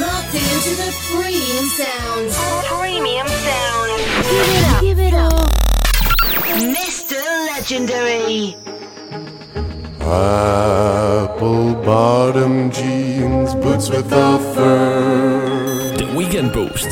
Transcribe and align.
Locked 0.00 0.34
into 0.34 0.72
the 0.76 0.90
premium 1.08 1.66
sound. 1.80 2.30
Premium 2.66 3.26
sound. 3.26 3.90
Give 4.28 4.48
it 4.50 4.64
up. 4.64 4.80
Give 4.82 4.98
it 4.98 5.14
up. 5.14 5.50
Mr. 6.76 7.18
Legendary. 7.46 8.56
Apple 10.00 11.74
bottom 11.82 12.70
jeans, 12.70 13.54
boots 13.54 13.88
with 13.88 14.12
a 14.12 14.38
fur. 14.54 15.94
The 15.96 16.14
weekend 16.14 16.52
boost. 16.52 16.90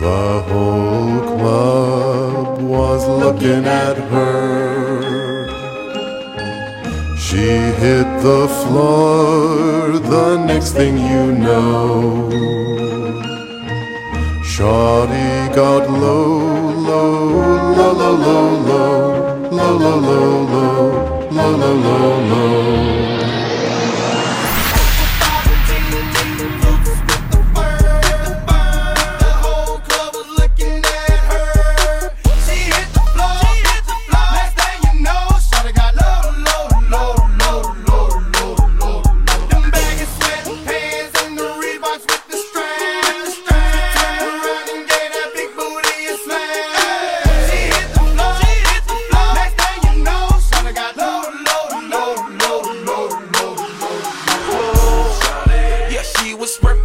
The 0.00 0.42
whole 0.48 1.20
club 1.36 2.62
was 2.62 3.06
looking 3.06 3.66
at 3.66 3.98
her. 3.98 4.93
She 7.34 7.40
hit 7.40 8.06
the 8.22 8.46
floor, 8.46 9.98
the 9.98 10.36
next 10.46 10.70
thing 10.70 10.96
you 10.96 11.32
know. 11.32 12.30
Shawty 14.52 15.52
got 15.52 15.90
low, 15.90 16.38
low, 16.90 17.18
low, 17.74 17.92
low, 17.92 18.14
low, 18.26 18.50
low, 18.70 19.50
low, 19.50 19.76
low, 19.76 19.98
low, 19.98 20.44
low, 20.46 21.32
low, 21.32 21.74
low, 21.74 22.20
low. 22.30 23.03
whisper. 56.62 56.83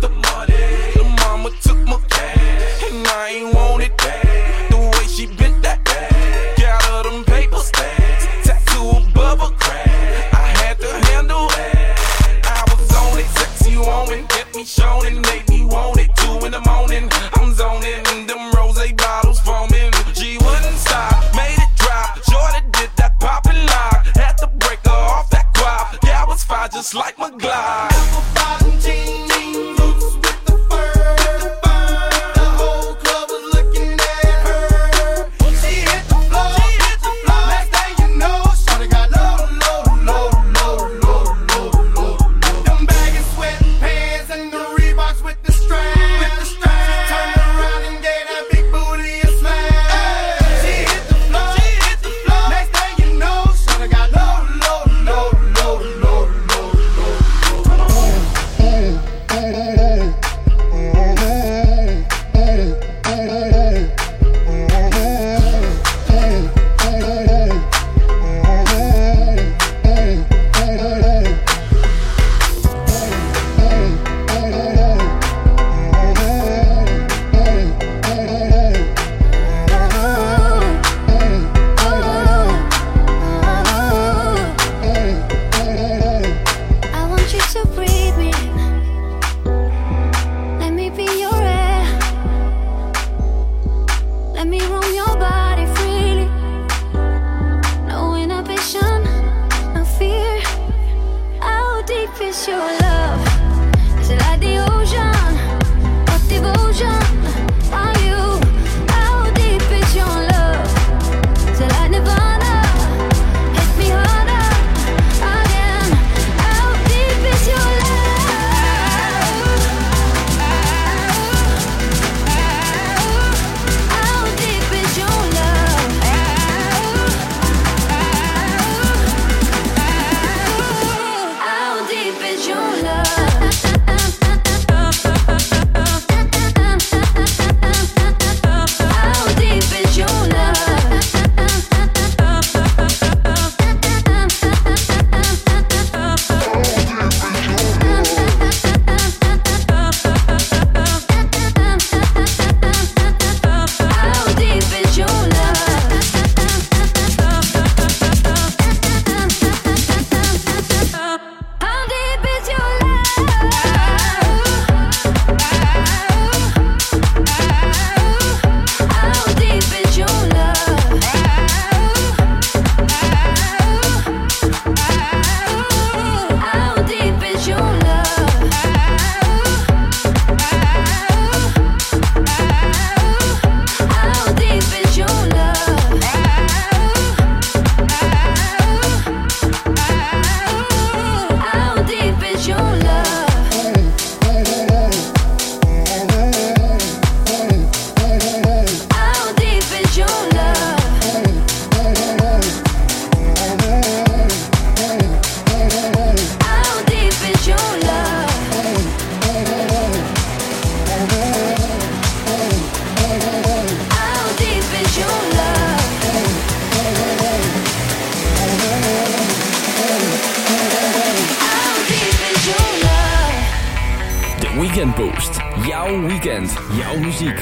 Weekend 224.60 224.94
Boost. 224.96 225.40
Jouw 225.64 226.06
weekend. 226.06 226.52
Jouw 226.76 226.98
muziek. 227.00 227.40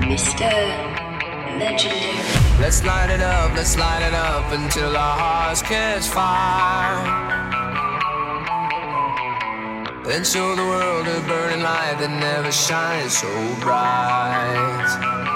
Mr. 0.00 0.48
Legendary. 1.58 2.16
Let's 2.58 2.82
light 2.82 3.10
it 3.10 3.20
up, 3.20 3.54
let's 3.54 3.76
light 3.76 4.00
it 4.00 4.14
up 4.14 4.50
until 4.50 4.96
our 4.96 5.18
hearts 5.18 5.60
catch 5.60 6.06
fire. 6.08 7.04
Then 10.04 10.24
show 10.24 10.56
the 10.56 10.64
world 10.64 11.06
a 11.06 11.20
burning 11.28 11.62
light 11.62 11.98
that 11.98 12.10
never 12.10 12.50
shines 12.50 13.18
so 13.18 13.28
bright. 13.60 15.33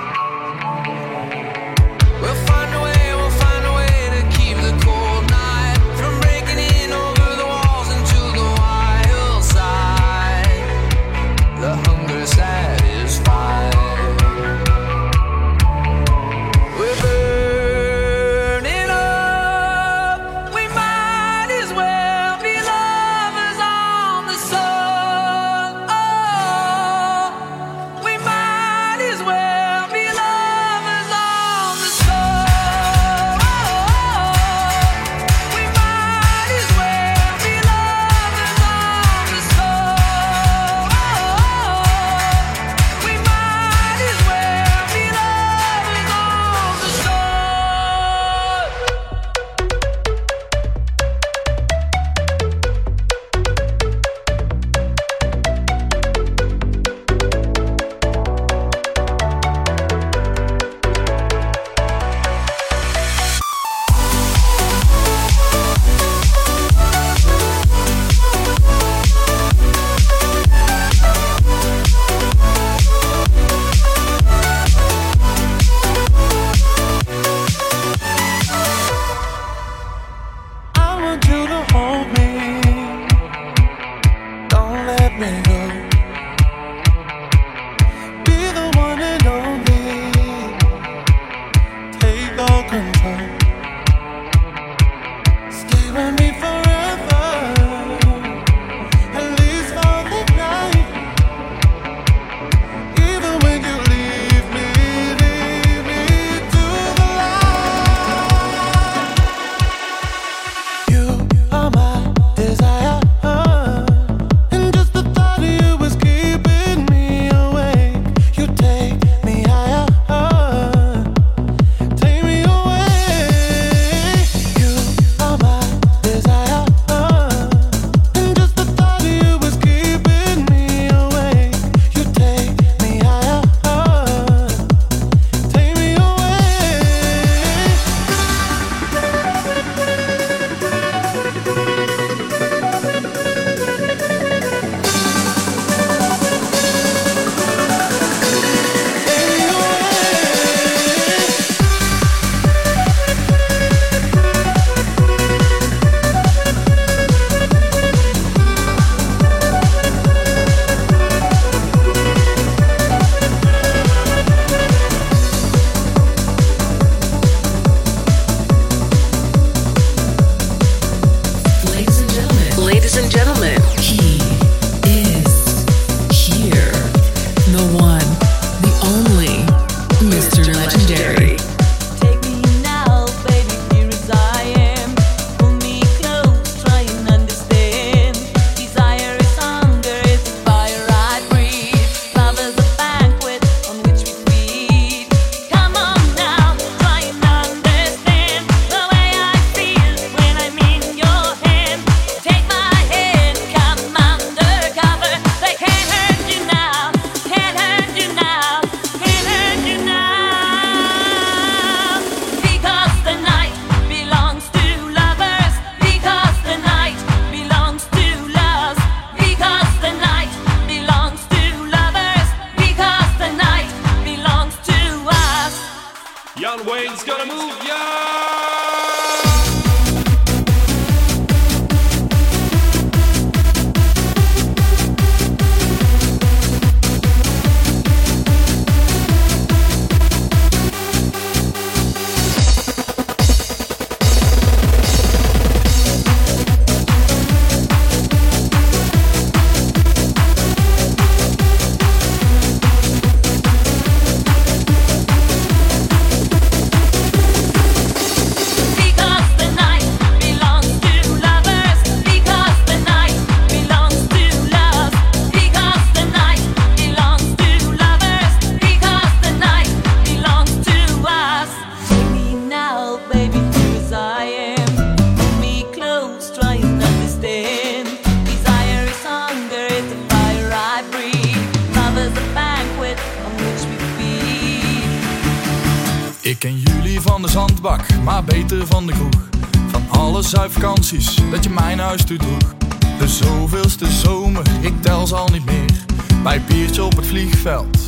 Ik 286.28 286.38
ken 286.38 286.58
jullie 286.58 287.00
van 287.00 287.22
de 287.22 287.28
zandbak, 287.28 287.80
maar 288.04 288.24
beter 288.24 288.66
van 288.66 288.86
de 288.86 288.92
kroeg. 288.92 289.28
Van 289.70 289.82
alle 289.88 290.22
zuidvakanties 290.22 291.14
dat 291.30 291.44
je 291.44 291.50
mijn 291.50 291.78
huis 291.78 292.04
toe 292.04 292.16
droeg. 292.16 292.54
De 292.98 293.08
zoveelste 293.08 293.92
zomer, 293.92 294.42
ik 294.60 294.82
tel 294.82 295.06
ze 295.06 295.16
al 295.16 295.28
niet 295.28 295.44
meer. 295.44 295.84
Bij 296.22 296.42
biertje 296.42 296.84
op 296.84 296.96
het 296.96 297.06
vliegveld, 297.06 297.78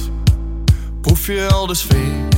proef 1.00 1.26
je 1.26 1.48
al 1.52 1.66
de 1.66 1.74
sfeer. 1.74 2.28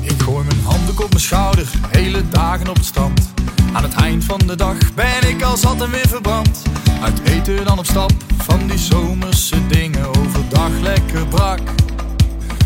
Ik 0.00 0.22
gooi 0.22 0.44
mijn 0.44 0.62
handdoek 0.64 1.00
op 1.00 1.08
mijn 1.08 1.20
schouder, 1.20 1.68
hele 1.88 2.28
dagen 2.28 2.68
op 2.68 2.76
het 2.76 2.84
strand. 2.84 3.32
Aan 3.72 3.82
het 3.82 3.94
eind 3.94 4.24
van 4.24 4.40
de 4.46 4.56
dag 4.56 4.94
ben 4.94 5.28
ik 5.28 5.42
al 5.42 5.56
zat 5.56 5.82
en 5.82 5.90
weer 5.90 6.08
verbrand. 6.08 6.62
Uit 7.02 7.20
eten 7.24 7.64
dan 7.64 7.78
op 7.78 7.86
stap, 7.86 8.12
van 8.36 8.66
die 8.66 8.78
zomerse 8.78 9.66
dingen. 9.66 10.06
Overdag 10.06 10.80
lekker 10.80 11.26
brak, 11.26 11.60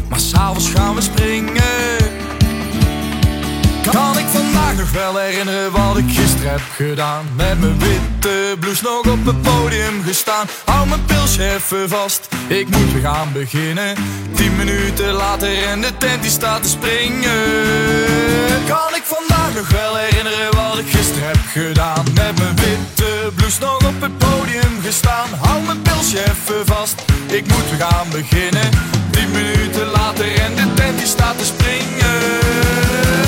maar 0.09 0.21
s'avonds 0.21 0.69
gaan 0.69 0.95
we 0.95 1.01
springen. 1.01 2.15
Kan 3.91 4.19
ik 4.19 4.27
vandaag 4.27 4.77
nog 4.77 4.91
wel 4.91 5.17
herinneren 5.17 5.73
wat 5.73 5.97
ik 5.97 6.05
gisteren 6.09 6.51
heb 6.51 6.61
gedaan? 6.75 7.27
Met 7.37 7.61
mijn 7.61 7.79
witte 7.79 8.57
blouse 8.61 8.83
nog 8.85 9.13
op 9.13 9.27
het 9.27 9.43
podium 9.43 10.03
gestaan. 10.07 10.47
Hou 10.65 10.89
mijn 10.89 11.05
pilsje 11.05 11.55
even 11.55 11.89
vast, 11.89 12.29
ik 12.47 12.69
moet 12.69 12.93
weer 12.93 13.03
gaan 13.03 13.33
beginnen. 13.33 13.95
Tien 14.35 14.57
minuten 14.57 15.13
later 15.13 15.65
en 15.65 15.81
de 15.81 15.97
tent 15.99 16.23
die 16.23 16.31
staat 16.31 16.63
te 16.63 16.69
springen. 16.69 17.45
Kan 18.67 18.95
ik 18.95 19.03
vandaag 19.05 19.55
nog 19.55 19.69
wel 19.69 19.97
herinneren 19.97 20.55
wat 20.55 20.79
ik 20.79 20.87
gisteren 20.91 21.29
heb 21.29 21.39
gedaan? 21.53 22.05
Met 22.15 22.39
mijn 22.39 22.57
witte 22.57 23.31
blouse 23.47 23.61
nog 23.61 23.95
op 23.95 24.01
het 24.01 24.19
podium 24.19 24.81
gestaan. 24.83 25.29
Hou 25.41 25.63
mijn 25.63 25.83
pilsje 25.83 26.19
even 26.19 26.67
vast, 26.67 27.05
ik 27.27 27.47
moet 27.47 27.81
gaan 27.81 28.07
beginnen. 28.11 28.71
Tien 29.11 29.31
minuten 29.31 29.87
later 29.87 30.39
en 30.39 30.55
de 30.55 30.73
tent 30.75 31.01
staat 31.09 31.39
te 31.39 31.45
springen. 31.45 33.26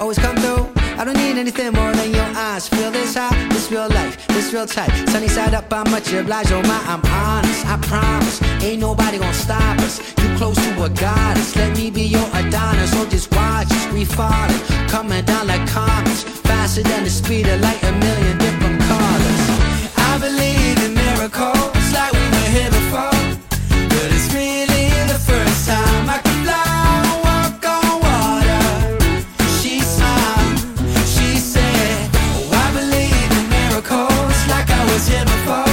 Always 0.00 0.18
come 0.18 0.36
through. 0.36 0.68
I 0.98 1.04
don't 1.04 1.16
need 1.16 1.36
anything 1.36 1.72
more 1.74 1.92
than 1.92 2.10
your 2.10 2.30
eyes. 2.34 2.68
Feel 2.68 2.90
this 2.90 3.14
high, 3.14 3.36
this 3.50 3.70
real 3.70 3.88
life, 3.88 4.26
this 4.28 4.52
real 4.52 4.66
tight. 4.66 4.90
Sunny 5.10 5.28
side 5.28 5.52
up, 5.52 5.70
I'm 5.70 5.90
much 5.90 6.10
obliged. 6.12 6.52
Oh 6.52 6.62
my, 6.62 6.80
I'm 6.86 7.04
honest. 7.12 7.66
I 7.66 7.76
promise, 7.82 8.42
ain't 8.62 8.80
nobody 8.80 9.18
gonna 9.18 9.34
stop 9.34 9.78
us. 9.80 10.00
You 10.22 10.36
close 10.38 10.56
to 10.56 10.84
a 10.84 10.88
goddess. 10.88 11.54
Let 11.54 11.76
me 11.76 11.90
be 11.90 12.02
your 12.02 12.26
Adonis. 12.32 12.92
So 12.92 13.04
just 13.06 13.30
watch 13.34 13.70
us, 13.70 13.92
we 13.92 14.06
falling, 14.06 14.60
coming 14.88 15.24
down 15.26 15.46
like 15.48 15.68
comets, 15.68 16.22
faster 16.22 16.82
than 16.82 17.04
the 17.04 17.10
speed 17.10 17.46
of 17.46 17.60
light. 17.60 17.82
A 17.82 17.92
million 17.92 18.38
different 18.38 18.80
colors. 18.80 19.42
I 20.10 20.16
believe 20.18 20.78
in 20.86 20.94
miracles, 20.94 21.92
like 21.92 22.12
we 22.12 22.24
were 22.34 22.50
here 22.56 22.70
before. 22.70 23.20
But 23.92 24.08
it's 24.16 24.32
really 24.32 24.88
the 25.12 25.20
first 25.20 25.68
time 25.68 26.08
I 26.08 26.25
I 34.96 34.98
was 34.98 35.08
here 35.08 35.65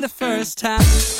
the 0.00 0.08
first 0.08 0.56
time 0.56 1.19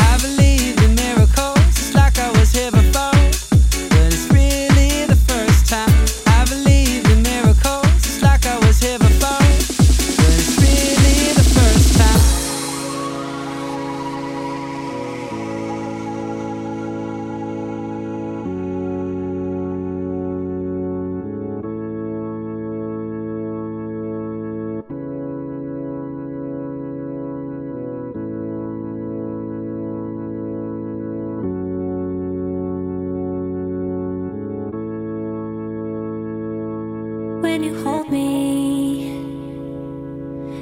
when 37.41 37.63
you 37.65 37.75
hold 37.83 38.09
me. 38.11 39.17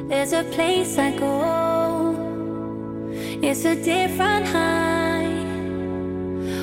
There's 0.08 0.32
a 0.32 0.44
place 0.44 0.98
I 0.98 1.10
go. 1.16 2.14
It's 3.42 3.64
a 3.64 3.74
different 3.76 4.46
high. 4.46 5.26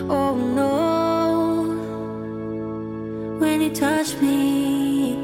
Oh 0.09 0.35
no. 0.35 0.73
When 3.39 3.61
you 3.61 3.69
touch 3.69 4.15
me, 4.21 5.17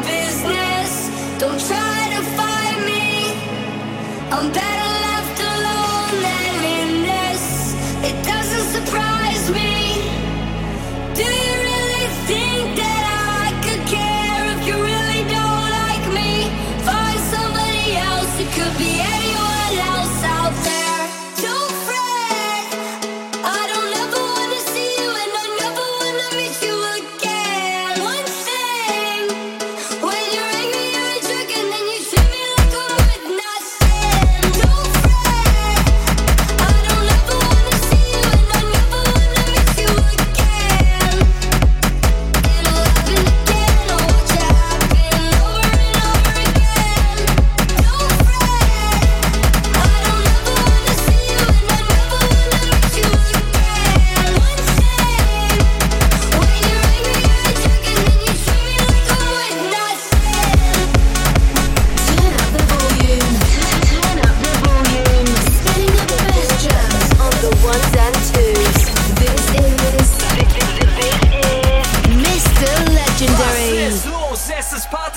business. 0.02 1.10
Don't 1.40 1.60
try 1.60 2.10
to 2.16 2.22
find 2.38 2.86
me. 2.86 3.54
I'm 4.32 4.52
back. 4.52 4.73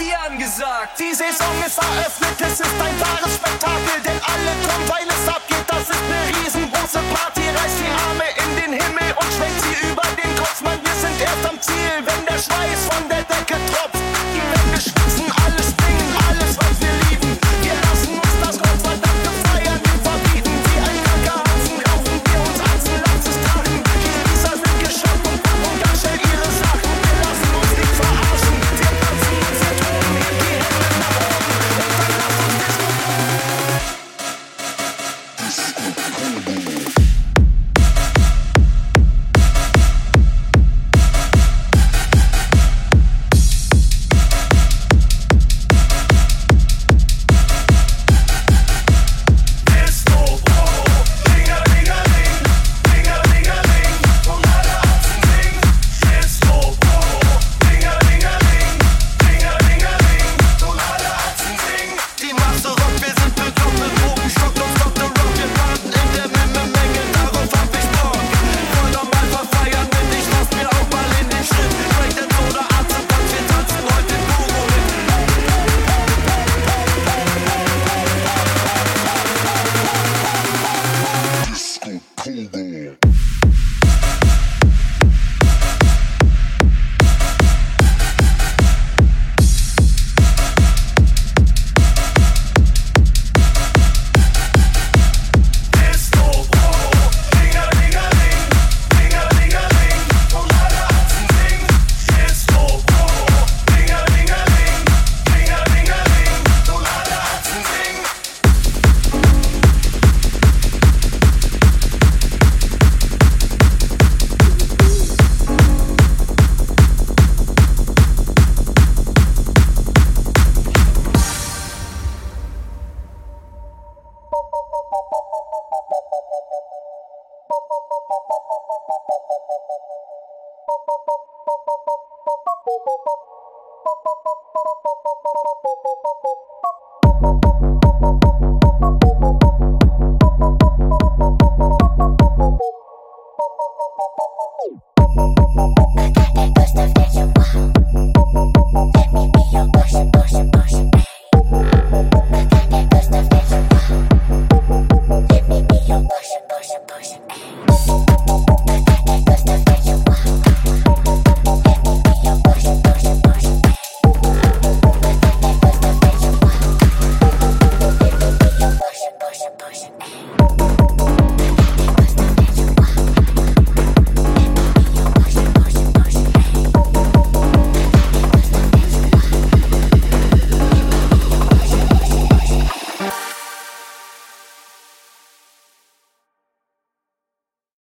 Party 0.07 0.15
angesagt. 0.15 0.99
Die 0.99 1.15
Saison 1.15 1.55
ist 1.67 1.79
eröffnet, 1.79 2.41
es 2.41 2.61
ist 2.61 2.81
ein 2.81 3.01
wahres 3.01 3.35
Spektakel, 3.35 4.01
denn 4.05 4.21
alle 4.23 4.53
kommen, 4.67 4.89
weil 4.89 5.07
es 5.09 5.29
abgeht. 5.29 5.65
Das 5.67 5.83
ist 5.83 5.91
eine 5.91 6.39
riesengroße 6.39 7.01
Party, 7.13 7.43
reißt 7.49 7.79
die 7.81 7.91
Arme 7.91 8.25
in 8.45 8.57
den 8.57 8.81
Himmel. 8.81 9.06